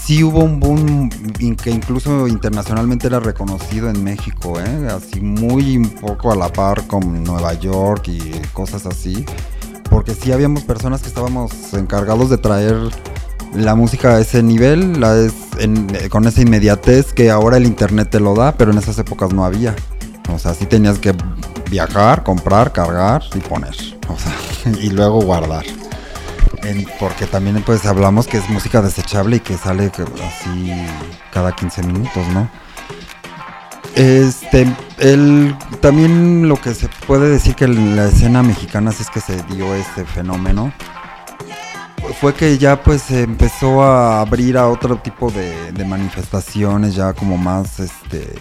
sí 0.02 0.24
hubo 0.24 0.40
un 0.40 0.60
boom 0.60 1.10
que 1.56 1.70
incluso 1.70 2.28
internacionalmente 2.28 3.08
era 3.08 3.20
reconocido 3.20 3.90
en 3.90 4.04
México, 4.04 4.60
¿eh? 4.60 4.88
así 4.90 5.22
muy 5.22 5.78
un 5.78 5.90
poco 5.90 6.32
a 6.32 6.36
la 6.36 6.52
par 6.52 6.88
con 6.88 7.24
Nueva 7.24 7.54
York 7.54 8.08
y 8.08 8.32
cosas 8.54 8.86
así, 8.86 9.26
porque 9.90 10.14
sí 10.16 10.32
habíamos 10.32 10.64
personas 10.64 11.02
que 11.02 11.10
estábamos 11.10 11.52
encargados 11.74 12.30
de 12.30 12.38
traer 12.38 12.78
la 13.54 13.76
música 13.76 14.16
a 14.16 14.20
ese 14.20 14.44
nivel, 14.44 15.00
con 16.10 16.26
esa 16.28 16.42
inmediatez 16.42 17.14
que 17.14 17.32
ahora 17.32 17.58
el 17.58 17.66
internet 17.66 18.10
te 18.10 18.20
lo 18.20 18.36
da, 18.36 18.54
pero 18.54 18.72
en 18.72 18.78
esas 18.78 18.98
épocas 19.00 19.34
no 19.34 19.44
había. 19.46 19.76
O 20.34 20.38
sea, 20.38 20.54
sí 20.54 20.66
tenías 20.66 21.00
que 21.00 21.16
viajar, 21.70 22.24
comprar, 22.24 22.72
cargar 22.72 23.24
y 23.36 23.40
poner. 23.40 23.76
Y 24.82 24.90
luego 24.90 25.22
guardar 25.22 25.64
porque 27.00 27.26
también 27.26 27.62
pues 27.64 27.86
hablamos 27.86 28.28
que 28.28 28.38
es 28.38 28.50
música 28.50 28.82
desechable 28.82 29.38
y 29.38 29.40
que 29.40 29.58
sale 29.58 29.92
así 30.26 30.74
cada 31.32 31.56
15 31.56 31.84
minutos, 31.84 32.28
¿no? 32.30 32.50
Este, 33.96 34.68
el, 35.00 35.56
también 35.82 36.48
lo 36.48 36.56
que 36.62 36.74
se 36.74 36.88
puede 37.08 37.30
decir 37.30 37.56
que 37.56 37.66
en 37.66 37.96
la 37.96 38.06
escena 38.06 38.44
mexicana 38.44 38.92
es 38.92 39.10
que 39.10 39.20
se 39.20 39.42
dio 39.44 39.74
este 39.76 40.06
fenómeno 40.06 40.72
fue 42.20 42.34
que 42.34 42.58
ya 42.58 42.82
pues 42.82 43.04
se 43.04 43.24
empezó 43.24 43.84
a 43.84 44.22
abrir 44.22 44.58
a 44.58 44.68
otro 44.68 44.98
tipo 44.98 45.32
de, 45.32 45.72
de 45.72 45.86
manifestaciones 45.86 46.96
ya 46.96 47.14
como 47.14 47.38
más 47.38 47.80
este 47.80 48.34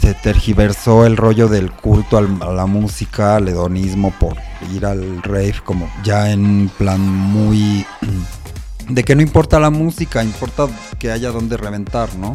se 0.00 0.14
tergiversó 0.14 1.06
el 1.06 1.16
rollo 1.16 1.48
del 1.48 1.70
culto 1.72 2.18
a 2.18 2.52
la 2.52 2.66
música, 2.66 3.36
al 3.36 3.48
hedonismo 3.48 4.12
por 4.18 4.36
ir 4.72 4.86
al 4.86 5.22
rave 5.22 5.56
como 5.64 5.90
ya 6.02 6.30
en 6.30 6.70
plan 6.78 7.00
muy 7.00 7.86
de 8.88 9.04
que 9.04 9.14
no 9.14 9.22
importa 9.22 9.58
la 9.60 9.70
música, 9.70 10.22
importa 10.22 10.66
que 10.98 11.10
haya 11.10 11.30
donde 11.30 11.56
reventar, 11.56 12.14
¿no? 12.16 12.32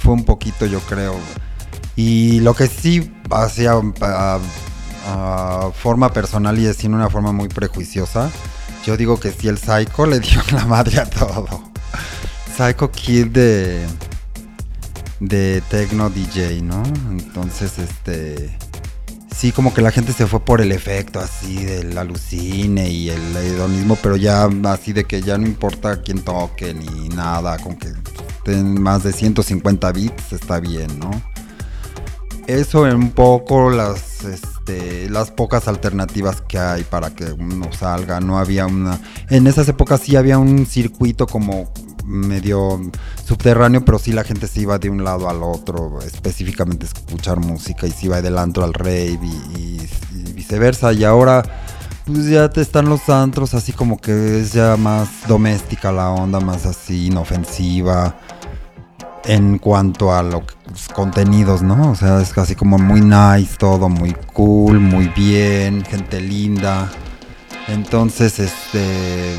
Fue 0.00 0.12
un 0.12 0.24
poquito 0.24 0.66
yo 0.66 0.80
creo. 0.80 1.14
Y 1.96 2.40
lo 2.40 2.54
que 2.54 2.66
sí 2.66 3.12
hacía 3.30 3.74
forma 5.74 6.12
personal 6.12 6.58
y 6.58 6.66
es 6.66 6.82
en 6.84 6.94
una 6.94 7.08
forma 7.08 7.32
muy 7.32 7.48
prejuiciosa, 7.48 8.30
yo 8.84 8.96
digo 8.96 9.20
que 9.20 9.30
sí 9.30 9.48
el 9.48 9.58
Psycho 9.58 10.06
le 10.06 10.20
dio 10.20 10.40
la 10.52 10.66
madre 10.66 11.00
a 11.00 11.08
todo. 11.08 11.62
Psycho 12.56 12.90
Kid 12.90 13.28
de 13.28 13.86
de 15.28 15.62
techno 15.68 16.10
DJ, 16.10 16.62
¿no? 16.62 16.82
Entonces, 17.10 17.78
este 17.78 18.56
sí 19.34 19.50
como 19.52 19.74
que 19.74 19.82
la 19.82 19.90
gente 19.90 20.12
se 20.12 20.26
fue 20.26 20.40
por 20.40 20.60
el 20.60 20.70
efecto 20.70 21.18
así 21.18 21.64
del 21.64 21.98
alucine 21.98 22.88
y 22.88 23.10
el 23.10 23.36
hedonismo, 23.36 23.98
pero 24.00 24.16
ya 24.16 24.48
así 24.66 24.92
de 24.92 25.04
que 25.04 25.22
ya 25.22 25.36
no 25.38 25.46
importa 25.46 26.02
quién 26.02 26.22
toque 26.22 26.72
ni 26.72 27.08
nada, 27.08 27.58
con 27.58 27.76
que 27.76 27.88
estén 28.38 28.80
más 28.80 29.02
de 29.02 29.12
150 29.12 29.92
bits, 29.92 30.32
está 30.32 30.60
bien, 30.60 30.98
¿no? 30.98 31.10
Eso 32.46 32.86
en 32.86 32.96
un 32.96 33.10
poco 33.10 33.70
las, 33.70 34.22
este, 34.24 35.08
las 35.08 35.30
pocas 35.30 35.66
alternativas 35.66 36.42
que 36.42 36.58
hay 36.58 36.82
para 36.84 37.14
que 37.14 37.24
uno 37.24 37.72
salga. 37.72 38.20
No 38.20 38.38
había 38.38 38.66
una... 38.66 39.00
En 39.30 39.46
esas 39.46 39.66
épocas 39.68 40.02
sí 40.02 40.14
había 40.14 40.38
un 40.38 40.66
circuito 40.66 41.26
como 41.26 41.72
medio 42.04 42.80
subterráneo, 43.24 43.84
pero 43.84 43.98
sí 43.98 44.12
la 44.12 44.24
gente 44.24 44.46
se 44.46 44.60
iba 44.60 44.78
de 44.78 44.90
un 44.90 45.04
lado 45.04 45.28
al 45.28 45.42
otro, 45.42 46.00
específicamente 46.02 46.86
escuchar 46.86 47.38
música 47.38 47.86
y 47.86 47.90
se 47.90 48.06
iba 48.06 48.20
del 48.22 48.38
antro 48.38 48.64
al 48.64 48.74
rave 48.74 49.18
y, 49.54 49.80
viceversa. 50.34 50.92
Y 50.92 51.04
ahora 51.04 51.42
pues 52.06 52.26
ya 52.26 52.50
te 52.50 52.60
están 52.60 52.88
los 52.88 53.08
antros 53.08 53.54
así 53.54 53.72
como 53.72 53.98
que 53.98 54.40
es 54.40 54.52
ya 54.52 54.76
más 54.76 55.08
doméstica 55.26 55.90
la 55.90 56.10
onda, 56.10 56.38
más 56.38 56.66
así 56.66 57.06
inofensiva 57.06 58.16
en 59.24 59.58
cuanto 59.58 60.14
a 60.14 60.22
los 60.22 60.42
contenidos, 60.94 61.62
¿no? 61.62 61.92
O 61.92 61.94
sea, 61.94 62.20
es 62.20 62.32
casi 62.32 62.54
como 62.54 62.78
muy 62.78 63.00
nice 63.00 63.56
todo, 63.58 63.88
muy 63.88 64.14
cool, 64.32 64.80
muy 64.80 65.08
bien, 65.08 65.82
gente 65.84 66.20
linda. 66.20 66.90
Entonces, 67.68 68.38
este 68.38 69.38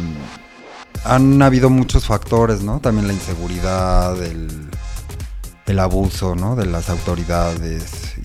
han 1.06 1.42
habido 1.42 1.70
muchos 1.70 2.06
factores, 2.06 2.62
¿no? 2.62 2.80
También 2.80 3.08
la 3.08 3.14
inseguridad, 3.14 4.22
el, 4.22 4.70
el 5.66 5.80
abuso, 5.80 6.36
¿no? 6.36 6.56
De 6.56 6.66
las 6.66 6.90
autoridades 6.90 8.16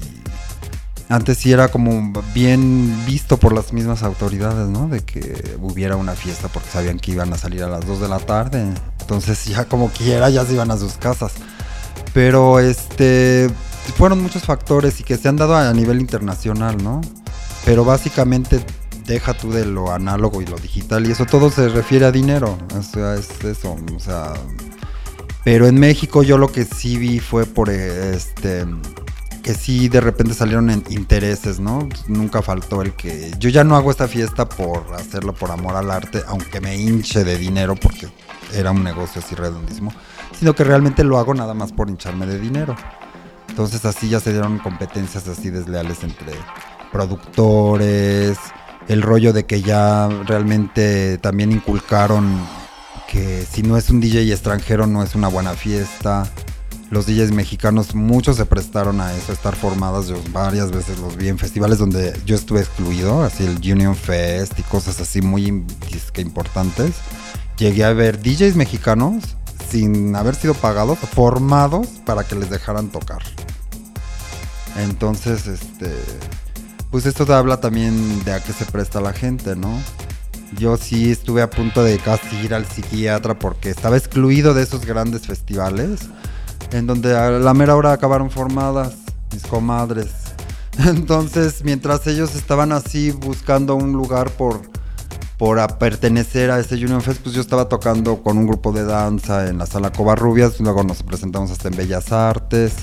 antes 1.10 1.38
sí 1.38 1.50
era 1.50 1.66
como 1.68 2.12
bien 2.32 3.04
visto 3.04 3.36
por 3.36 3.52
las 3.52 3.72
mismas 3.72 4.04
autoridades, 4.04 4.68
¿no? 4.68 4.86
De 4.86 5.00
que 5.00 5.56
hubiera 5.60 5.96
una 5.96 6.12
fiesta 6.12 6.46
porque 6.46 6.68
sabían 6.70 7.00
que 7.00 7.10
iban 7.10 7.32
a 7.32 7.36
salir 7.36 7.64
a 7.64 7.68
las 7.68 7.84
2 7.84 8.00
de 8.00 8.08
la 8.08 8.20
tarde. 8.20 8.64
Entonces 9.00 9.44
ya 9.46 9.64
como 9.64 9.88
quiera 9.90 10.30
ya 10.30 10.44
se 10.44 10.54
iban 10.54 10.70
a 10.70 10.76
sus 10.76 10.94
casas. 10.94 11.32
Pero 12.14 12.60
este 12.60 13.50
fueron 13.96 14.22
muchos 14.22 14.44
factores 14.44 15.00
y 15.00 15.02
que 15.02 15.16
se 15.16 15.28
han 15.28 15.34
dado 15.34 15.56
a 15.56 15.72
nivel 15.72 16.00
internacional, 16.00 16.80
¿no? 16.82 17.00
Pero 17.64 17.84
básicamente 17.84 18.64
deja 19.10 19.34
tú 19.34 19.50
de 19.50 19.66
lo 19.66 19.92
análogo 19.92 20.40
y 20.40 20.46
lo 20.46 20.56
digital 20.56 21.04
y 21.06 21.10
eso 21.10 21.26
todo 21.26 21.50
se 21.50 21.68
refiere 21.68 22.06
a 22.06 22.12
dinero. 22.12 22.56
O 22.78 22.82
sea, 22.82 23.16
es 23.16 23.28
eso, 23.44 23.76
o 23.96 23.98
sea, 23.98 24.34
pero 25.44 25.66
en 25.66 25.80
México 25.80 26.22
yo 26.22 26.38
lo 26.38 26.52
que 26.52 26.64
sí 26.64 26.96
vi 26.96 27.18
fue 27.18 27.44
por 27.44 27.70
este 27.70 28.66
que 29.42 29.54
sí 29.54 29.88
de 29.88 30.00
repente 30.00 30.34
salieron 30.34 30.70
en 30.70 30.84
intereses, 30.90 31.58
¿no? 31.58 31.88
Nunca 32.06 32.40
faltó 32.40 32.82
el 32.82 32.92
que 32.92 33.32
yo 33.38 33.48
ya 33.48 33.64
no 33.64 33.74
hago 33.74 33.90
esta 33.90 34.06
fiesta 34.06 34.48
por 34.48 34.94
hacerlo 34.94 35.32
por 35.32 35.50
amor 35.50 35.74
al 35.74 35.90
arte, 35.90 36.22
aunque 36.28 36.60
me 36.60 36.76
hinche 36.76 37.24
de 37.24 37.36
dinero 37.36 37.74
porque 37.74 38.06
era 38.54 38.70
un 38.70 38.84
negocio 38.84 39.20
así 39.24 39.34
redondísimo, 39.34 39.92
sino 40.38 40.54
que 40.54 40.62
realmente 40.62 41.02
lo 41.02 41.18
hago 41.18 41.34
nada 41.34 41.54
más 41.54 41.72
por 41.72 41.88
hincharme 41.88 42.26
de 42.26 42.38
dinero. 42.38 42.76
Entonces 43.48 43.84
así 43.86 44.08
ya 44.08 44.20
se 44.20 44.30
dieron 44.30 44.58
competencias 44.58 45.26
así 45.26 45.50
desleales 45.50 46.04
entre 46.04 46.34
productores, 46.92 48.38
el 48.90 49.02
rollo 49.02 49.32
de 49.32 49.46
que 49.46 49.62
ya 49.62 50.08
realmente 50.26 51.16
también 51.18 51.52
inculcaron 51.52 52.44
que 53.08 53.46
si 53.50 53.62
no 53.62 53.76
es 53.76 53.88
un 53.88 54.00
DJ 54.00 54.32
extranjero 54.32 54.86
no 54.86 55.02
es 55.02 55.14
una 55.14 55.28
buena 55.28 55.54
fiesta 55.54 56.28
los 56.90 57.06
DJs 57.06 57.30
mexicanos, 57.30 57.94
muchos 57.94 58.36
se 58.36 58.46
prestaron 58.46 59.00
a 59.00 59.14
eso, 59.14 59.30
a 59.30 59.34
estar 59.34 59.54
formados. 59.54 60.08
Yo 60.08 60.16
varias 60.32 60.72
veces 60.72 60.98
los 60.98 61.16
vi 61.16 61.28
en 61.28 61.38
festivales 61.38 61.78
donde 61.78 62.18
yo 62.26 62.34
estuve 62.34 62.58
excluido, 62.58 63.22
así 63.22 63.44
el 63.44 63.58
Union 63.58 63.94
Fest 63.94 64.58
y 64.58 64.62
cosas 64.62 65.00
así 65.00 65.22
muy 65.22 65.46
importantes. 66.16 66.96
Llegué 67.58 67.84
a 67.84 67.92
ver 67.92 68.20
DJs 68.20 68.56
mexicanos 68.56 69.36
sin 69.70 70.16
haber 70.16 70.34
sido 70.34 70.54
pagados, 70.54 70.98
formados 70.98 71.86
para 72.04 72.24
que 72.24 72.34
les 72.34 72.50
dejaran 72.50 72.88
tocar. 72.88 73.22
Entonces, 74.76 75.46
este, 75.46 75.94
pues 76.90 77.06
esto 77.06 77.24
te 77.24 77.32
habla 77.32 77.60
también 77.60 78.24
de 78.24 78.32
a 78.32 78.42
qué 78.42 78.52
se 78.52 78.64
presta 78.64 79.00
la 79.00 79.12
gente, 79.12 79.56
¿no? 79.56 79.70
Yo 80.58 80.76
sí 80.76 81.12
estuve 81.12 81.42
a 81.42 81.50
punto 81.50 81.84
de 81.84 81.98
casi 81.98 82.36
ir 82.44 82.54
al 82.54 82.66
psiquiatra 82.66 83.38
porque 83.38 83.70
estaba 83.70 83.96
excluido 83.96 84.52
de 84.52 84.64
esos 84.64 84.84
grandes 84.84 85.26
festivales 85.26 86.00
en 86.72 86.86
donde 86.86 87.16
a 87.16 87.30
la 87.30 87.54
mera 87.54 87.76
hora 87.76 87.92
acabaron 87.92 88.30
formadas 88.30 88.94
mis 89.32 89.42
comadres. 89.44 90.08
Entonces, 90.78 91.62
mientras 91.64 92.06
ellos 92.06 92.34
estaban 92.34 92.72
así 92.72 93.10
buscando 93.12 93.76
un 93.76 93.92
lugar 93.92 94.30
por, 94.30 94.60
por 95.38 95.78
pertenecer 95.78 96.50
a 96.50 96.58
ese 96.58 96.74
Union 96.74 97.02
Fest, 97.02 97.22
pues 97.22 97.34
yo 97.34 97.40
estaba 97.40 97.68
tocando 97.68 98.22
con 98.22 98.38
un 98.38 98.46
grupo 98.46 98.72
de 98.72 98.84
danza 98.84 99.48
en 99.48 99.58
la 99.58 99.66
sala 99.66 99.92
Covarrubias, 99.92 100.58
luego 100.60 100.82
nos 100.82 101.02
presentamos 101.02 101.50
hasta 101.50 101.68
en 101.68 101.76
Bellas 101.76 102.12
Artes. 102.12 102.74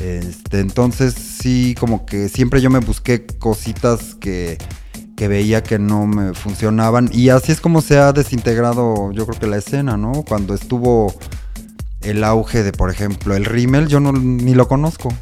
Este, 0.00 0.60
entonces 0.60 1.14
sí, 1.14 1.74
como 1.78 2.04
que 2.06 2.28
siempre 2.28 2.60
yo 2.60 2.70
me 2.70 2.80
busqué 2.80 3.24
cositas 3.26 4.14
que, 4.14 4.58
que 5.16 5.28
veía 5.28 5.62
que 5.62 5.78
no 5.78 6.06
me 6.06 6.34
funcionaban. 6.34 7.08
Y 7.12 7.30
así 7.30 7.52
es 7.52 7.60
como 7.60 7.80
se 7.80 7.98
ha 7.98 8.12
desintegrado, 8.12 9.12
yo 9.12 9.26
creo 9.26 9.40
que 9.40 9.46
la 9.46 9.56
escena, 9.56 9.96
¿no? 9.96 10.24
Cuando 10.26 10.54
estuvo 10.54 11.14
el 12.02 12.22
auge 12.24 12.62
de, 12.62 12.72
por 12.72 12.90
ejemplo, 12.90 13.34
el 13.34 13.44
Rimmel, 13.44 13.88
yo 13.88 14.00
no, 14.00 14.12
ni 14.12 14.54
lo 14.54 14.68
conozco. 14.68 15.12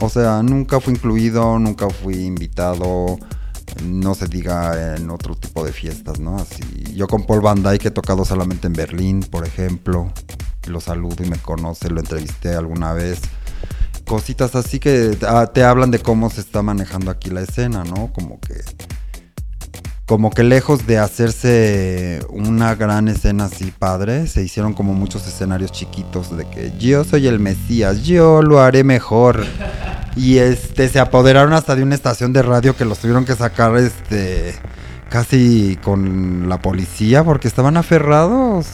O 0.00 0.08
sea, 0.08 0.42
nunca 0.42 0.80
fui 0.80 0.94
incluido, 0.94 1.58
nunca 1.58 1.88
fui 1.88 2.24
invitado, 2.24 3.18
no 3.84 4.14
se 4.14 4.26
diga 4.26 4.96
en 4.96 5.10
otro 5.10 5.36
tipo 5.36 5.64
de 5.64 5.72
fiestas, 5.72 6.18
¿no? 6.18 6.36
Así, 6.36 6.62
yo 6.94 7.06
con 7.06 7.24
Paul 7.24 7.40
Van 7.40 7.62
Dyke 7.62 7.86
he 7.86 7.90
tocado 7.90 8.24
solamente 8.24 8.66
en 8.66 8.72
Berlín, 8.72 9.20
por 9.20 9.46
ejemplo. 9.46 10.12
Lo 10.66 10.80
saludo 10.80 11.24
y 11.24 11.28
me 11.28 11.38
conoce, 11.38 11.90
lo 11.90 12.00
entrevisté 12.00 12.54
alguna 12.54 12.92
vez. 12.92 13.20
Cositas 14.12 14.54
así 14.56 14.78
que 14.78 15.16
ah, 15.26 15.46
te 15.46 15.64
hablan 15.64 15.90
de 15.90 15.98
cómo 15.98 16.28
se 16.28 16.42
está 16.42 16.60
manejando 16.60 17.10
aquí 17.10 17.30
la 17.30 17.40
escena, 17.40 17.82
¿no? 17.82 18.12
Como 18.12 18.38
que 18.40 18.60
como 20.04 20.28
que 20.28 20.42
lejos 20.42 20.86
de 20.86 20.98
hacerse 20.98 22.20
una 22.28 22.74
gran 22.74 23.08
escena 23.08 23.46
así 23.46 23.70
padre, 23.70 24.26
se 24.26 24.42
hicieron 24.42 24.74
como 24.74 24.92
muchos 24.92 25.26
escenarios 25.26 25.72
chiquitos 25.72 26.36
de 26.36 26.44
que 26.44 26.74
yo 26.78 27.04
soy 27.04 27.26
el 27.26 27.38
Mesías, 27.38 28.02
yo 28.02 28.42
lo 28.42 28.60
haré 28.60 28.84
mejor. 28.84 29.46
Y 30.14 30.36
este 30.36 30.90
se 30.90 31.00
apoderaron 31.00 31.54
hasta 31.54 31.74
de 31.74 31.82
una 31.82 31.94
estación 31.94 32.34
de 32.34 32.42
radio 32.42 32.76
que 32.76 32.84
los 32.84 32.98
tuvieron 32.98 33.24
que 33.24 33.34
sacar 33.34 33.74
este 33.78 34.54
casi 35.08 35.78
con 35.82 36.50
la 36.50 36.60
policía 36.60 37.24
porque 37.24 37.48
estaban 37.48 37.78
aferrados. 37.78 38.66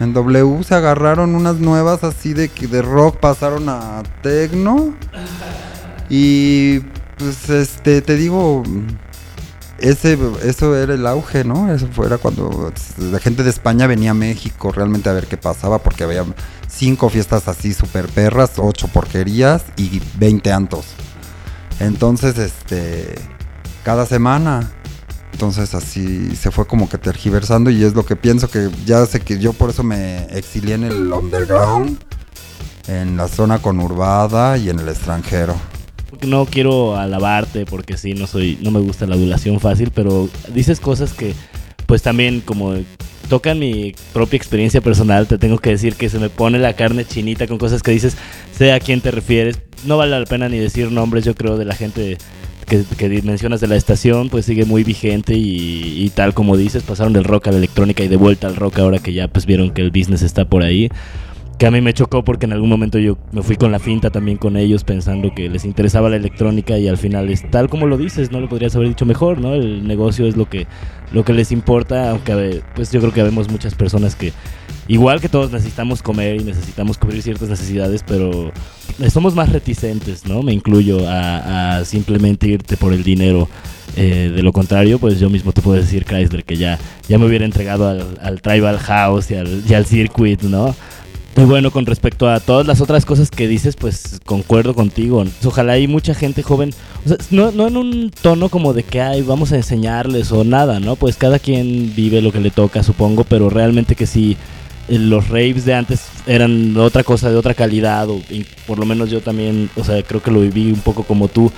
En 0.00 0.14
W 0.14 0.64
se 0.64 0.74
agarraron 0.74 1.34
unas 1.34 1.56
nuevas 1.56 2.02
así 2.04 2.32
de 2.32 2.48
que 2.48 2.66
de 2.66 2.82
rock 2.82 3.18
pasaron 3.18 3.68
a 3.68 4.02
techno. 4.22 4.94
Y 6.08 6.80
pues 7.18 7.48
este 7.50 8.02
te 8.02 8.16
digo 8.16 8.64
ese, 9.80 10.18
eso 10.42 10.76
era 10.76 10.94
el 10.94 11.06
auge, 11.06 11.44
¿no? 11.44 11.72
Eso 11.72 11.88
era 12.04 12.18
cuando 12.18 12.72
la 12.98 13.18
gente 13.18 13.42
de 13.42 13.50
España 13.50 13.86
venía 13.86 14.10
a 14.10 14.14
México 14.14 14.72
realmente 14.72 15.08
a 15.08 15.12
ver 15.12 15.26
qué 15.26 15.36
pasaba, 15.36 15.78
porque 15.78 16.04
había 16.04 16.24
cinco 16.68 17.08
fiestas 17.08 17.48
así 17.48 17.72
super 17.72 18.06
perras, 18.06 18.52
ocho 18.58 18.88
porquerías 18.88 19.64
y 19.76 20.02
20 20.18 20.52
antos. 20.52 20.86
Entonces, 21.78 22.36
este, 22.38 23.14
cada 23.84 24.06
semana. 24.06 24.70
Entonces 25.32 25.74
así 25.74 26.34
se 26.36 26.50
fue 26.50 26.66
como 26.66 26.88
que 26.88 26.98
tergiversando 26.98 27.70
y 27.70 27.82
es 27.84 27.94
lo 27.94 28.04
que 28.04 28.16
pienso 28.16 28.48
que 28.48 28.68
ya 28.84 29.04
sé 29.06 29.20
que 29.20 29.38
yo 29.38 29.52
por 29.52 29.70
eso 29.70 29.82
me 29.82 30.24
exilié 30.36 30.74
en 30.74 30.84
el 30.84 31.12
underground, 31.12 31.98
en 32.88 33.16
la 33.16 33.28
zona 33.28 33.60
conurbada 33.60 34.58
y 34.58 34.68
en 34.68 34.80
el 34.80 34.88
extranjero. 34.88 35.54
No 36.26 36.44
quiero 36.44 36.96
alabarte 36.96 37.64
porque 37.64 37.96
sí, 37.96 38.14
no 38.14 38.26
soy, 38.26 38.58
no 38.60 38.70
me 38.70 38.80
gusta 38.80 39.06
la 39.06 39.14
adulación 39.14 39.60
fácil, 39.60 39.90
pero 39.94 40.28
dices 40.52 40.80
cosas 40.80 41.12
que 41.12 41.34
pues 41.86 42.02
también 42.02 42.40
como 42.40 42.74
tocan 43.28 43.58
mi 43.58 43.94
propia 44.12 44.36
experiencia 44.36 44.80
personal, 44.80 45.28
te 45.28 45.38
tengo 45.38 45.58
que 45.58 45.70
decir 45.70 45.94
que 45.94 46.08
se 46.08 46.18
me 46.18 46.28
pone 46.28 46.58
la 46.58 46.74
carne 46.74 47.04
chinita 47.04 47.46
con 47.46 47.58
cosas 47.58 47.82
que 47.82 47.92
dices, 47.92 48.16
sé 48.56 48.72
a 48.72 48.80
quién 48.80 49.00
te 49.00 49.12
refieres, 49.12 49.58
no 49.84 49.96
vale 49.96 50.18
la 50.18 50.26
pena 50.26 50.48
ni 50.48 50.58
decir 50.58 50.90
nombres, 50.90 51.24
yo 51.24 51.34
creo, 51.34 51.56
de 51.56 51.64
la 51.64 51.74
gente 51.74 52.18
que, 52.70 52.84
que 52.96 53.22
mencionas 53.22 53.60
de 53.60 53.66
la 53.66 53.74
estación, 53.74 54.30
pues 54.30 54.46
sigue 54.46 54.64
muy 54.64 54.84
vigente 54.84 55.34
y, 55.34 56.04
y, 56.04 56.08
tal 56.10 56.32
como 56.32 56.56
dices, 56.56 56.84
pasaron 56.84 57.12
del 57.12 57.24
rock 57.24 57.48
a 57.48 57.50
la 57.50 57.58
electrónica 57.58 58.04
y 58.04 58.08
de 58.08 58.16
vuelta 58.16 58.46
al 58.46 58.54
rock 58.54 58.78
ahora 58.78 59.00
que 59.00 59.12
ya 59.12 59.26
pues 59.26 59.44
vieron 59.44 59.72
que 59.72 59.82
el 59.82 59.90
business 59.90 60.22
está 60.22 60.44
por 60.44 60.62
ahí 60.62 60.88
que 61.60 61.66
a 61.66 61.70
mí 61.70 61.82
me 61.82 61.92
chocó 61.92 62.24
porque 62.24 62.46
en 62.46 62.54
algún 62.54 62.70
momento 62.70 62.98
yo 62.98 63.18
me 63.32 63.42
fui 63.42 63.56
con 63.56 63.70
la 63.70 63.78
finta 63.78 64.08
también 64.08 64.38
con 64.38 64.56
ellos 64.56 64.82
pensando 64.82 65.34
que 65.34 65.50
les 65.50 65.66
interesaba 65.66 66.08
la 66.08 66.16
electrónica 66.16 66.78
y 66.78 66.88
al 66.88 66.96
final 66.96 67.28
es 67.28 67.50
tal 67.50 67.68
como 67.68 67.86
lo 67.86 67.98
dices, 67.98 68.32
no 68.32 68.40
lo 68.40 68.48
podrías 68.48 68.74
haber 68.76 68.88
dicho 68.88 69.04
mejor, 69.04 69.38
¿no? 69.38 69.52
El 69.52 69.86
negocio 69.86 70.26
es 70.26 70.38
lo 70.38 70.48
que 70.48 70.66
lo 71.12 71.22
que 71.22 71.34
les 71.34 71.52
importa, 71.52 72.12
aunque 72.12 72.62
pues 72.74 72.90
yo 72.90 73.00
creo 73.00 73.12
que 73.12 73.22
vemos 73.22 73.50
muchas 73.50 73.74
personas 73.74 74.16
que 74.16 74.32
igual 74.88 75.20
que 75.20 75.28
todos 75.28 75.52
necesitamos 75.52 76.02
comer 76.02 76.40
y 76.40 76.44
necesitamos 76.44 76.96
cubrir 76.96 77.20
ciertas 77.20 77.50
necesidades, 77.50 78.04
pero 78.06 78.52
somos 79.10 79.34
más 79.34 79.52
reticentes, 79.52 80.24
¿no? 80.24 80.42
Me 80.42 80.54
incluyo 80.54 81.00
a, 81.06 81.84
simplemente 81.84 82.48
irte 82.48 82.78
por 82.78 82.94
el 82.94 83.02
dinero. 83.02 83.50
Eh, 83.96 84.32
de 84.34 84.42
lo 84.42 84.52
contrario, 84.52 85.00
pues 85.00 85.18
yo 85.18 85.28
mismo 85.28 85.52
te 85.52 85.60
puedo 85.60 85.76
decir, 85.76 86.04
Chrysler, 86.04 86.44
que 86.44 86.56
ya, 86.56 86.78
ya 87.08 87.18
me 87.18 87.26
hubiera 87.26 87.44
entregado 87.44 87.88
al, 87.88 88.40
Tribal 88.40 88.78
House 88.78 89.32
y 89.32 89.34
al, 89.34 89.64
y 89.68 89.74
al 89.74 89.84
Circuit, 89.84 90.40
¿no? 90.42 90.74
Y 91.36 91.44
bueno, 91.44 91.70
con 91.70 91.86
respecto 91.86 92.28
a 92.28 92.40
todas 92.40 92.66
las 92.66 92.80
otras 92.80 93.06
cosas 93.06 93.30
que 93.30 93.48
dices, 93.48 93.76
pues 93.76 94.20
concuerdo 94.26 94.74
contigo. 94.74 95.24
Ojalá 95.44 95.72
hay 95.74 95.86
mucha 95.86 96.12
gente 96.12 96.42
joven, 96.42 96.74
o 97.04 97.08
sea, 97.08 97.16
no, 97.30 97.50
no 97.50 97.68
en 97.68 97.76
un 97.76 98.10
tono 98.10 98.48
como 98.48 98.72
de 98.72 98.82
que 98.82 99.00
ay, 99.00 99.22
vamos 99.22 99.52
a 99.52 99.56
enseñarles 99.56 100.32
o 100.32 100.44
nada, 100.44 100.80
¿no? 100.80 100.96
Pues 100.96 101.16
cada 101.16 101.38
quien 101.38 101.94
vive 101.94 102.20
lo 102.20 102.32
que 102.32 102.40
le 102.40 102.50
toca, 102.50 102.82
supongo, 102.82 103.24
pero 103.24 103.48
realmente 103.48 103.94
que 103.94 104.06
sí, 104.06 104.36
eh, 104.88 104.98
los 104.98 105.28
raves 105.28 105.64
de 105.64 105.74
antes 105.74 106.08
eran 106.26 106.76
otra 106.76 107.04
cosa 107.04 107.30
de 107.30 107.36
otra 107.36 107.54
calidad, 107.54 108.10
o 108.10 108.20
por 108.66 108.78
lo 108.78 108.84
menos 108.84 109.08
yo 109.08 109.20
también, 109.20 109.70
o 109.76 109.84
sea, 109.84 110.02
creo 110.02 110.22
que 110.22 110.30
lo 110.30 110.40
viví 110.40 110.72
un 110.72 110.80
poco 110.80 111.04
como 111.04 111.28
tú. 111.28 111.50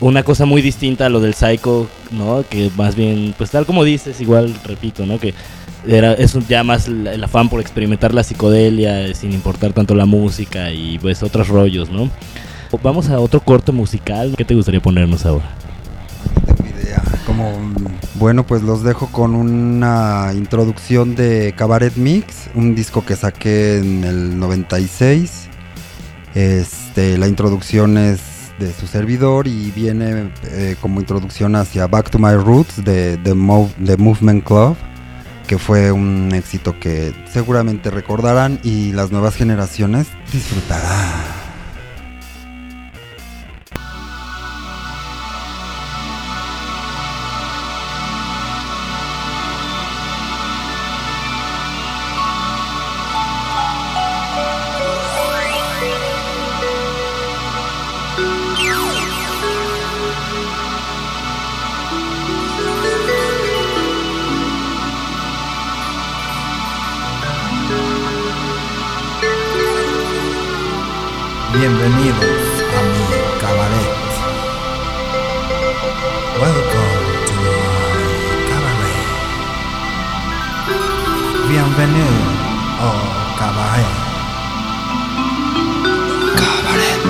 Una 0.00 0.24
cosa 0.24 0.46
muy 0.46 0.62
distinta 0.62 1.06
a 1.06 1.08
lo 1.08 1.20
del 1.20 1.34
psycho, 1.34 1.88
¿no? 2.10 2.44
Que 2.50 2.70
más 2.76 2.96
bien, 2.96 3.34
pues 3.38 3.50
tal 3.52 3.66
como 3.66 3.84
dices, 3.84 4.20
igual 4.20 4.52
repito, 4.64 5.06
¿no? 5.06 5.20
Que 5.20 5.32
era, 5.86 6.12
es 6.14 6.36
ya 6.48 6.62
más 6.64 6.88
el, 6.88 7.22
afán 7.22 7.48
por 7.48 7.60
experimentar 7.60 8.14
la 8.14 8.22
psicodelia 8.22 9.14
sin 9.14 9.32
importar 9.32 9.72
tanto 9.72 9.94
la 9.94 10.06
música 10.06 10.70
y 10.70 10.98
pues 10.98 11.22
otros 11.22 11.48
rollos, 11.48 11.90
¿no? 11.90 12.10
Vamos 12.82 13.10
a 13.10 13.20
otro 13.20 13.40
corte 13.40 13.70
musical. 13.70 14.34
¿Qué 14.36 14.44
te 14.44 14.54
gustaría 14.54 14.80
ponernos 14.80 15.26
ahora? 15.26 15.44
Como, 17.26 17.52
bueno, 18.14 18.46
pues 18.46 18.62
los 18.62 18.82
dejo 18.82 19.06
con 19.08 19.34
una 19.34 20.32
introducción 20.34 21.14
de 21.14 21.54
Cabaret 21.56 21.96
Mix, 21.96 22.50
un 22.54 22.74
disco 22.74 23.04
que 23.04 23.16
saqué 23.16 23.78
en 23.78 24.04
el 24.04 24.38
96. 24.38 25.48
Este, 26.34 27.18
la 27.18 27.28
introducción 27.28 27.98
es 27.98 28.20
de 28.58 28.72
su 28.72 28.86
servidor 28.86 29.46
y 29.46 29.70
viene 29.70 30.32
eh, 30.44 30.76
como 30.80 31.00
introducción 31.00 31.56
hacia 31.56 31.86
Back 31.86 32.10
to 32.10 32.18
My 32.18 32.34
Roots 32.34 32.84
de 32.84 33.16
The 33.18 33.34
The 33.84 33.96
Movement 33.96 34.44
Club, 34.44 34.76
que 35.52 35.58
fue 35.58 35.92
un 35.92 36.32
éxito 36.32 36.80
que 36.80 37.12
seguramente 37.30 37.90
recordarán 37.90 38.58
y 38.62 38.92
las 38.92 39.12
nuevas 39.12 39.36
generaciones 39.36 40.06
disfrutarán. 40.32 41.21
Bienvenidos 71.52 72.42
a 72.76 72.80
mi 72.82 73.04
cabaret. 73.38 73.92
Welcome 76.40 77.04
to 77.26 77.34
my 77.36 78.48
cabaret. 78.48 79.04
Bienvenido 81.48 82.24
au 82.80 83.00
cabaret. 83.38 83.92
Cabaret. 86.40 87.00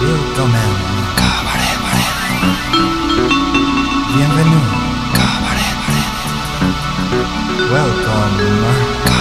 Willkommen. 0.00 0.70
Cabaret. 1.16 1.78
Bienvenido. 4.14 4.60
Cabaret. 5.14 5.76
Welcome. 7.72 9.13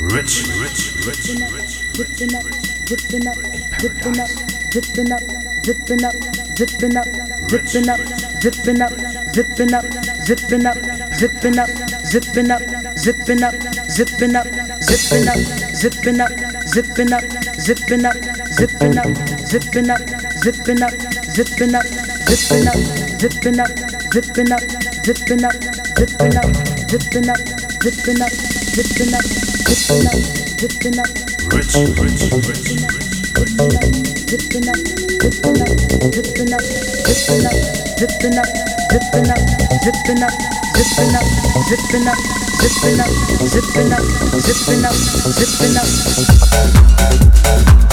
Rich, 0.00 0.44
rich, 0.60 0.94
rich, 1.06 1.28
rich, 1.52 1.88
zipping 41.78 43.02
up, 43.02 43.18
zipping 43.48 43.92
up, 43.92 44.02
zipping 44.40 44.84
up, 44.84 44.94
zipping 45.36 45.76
up. 47.82 47.87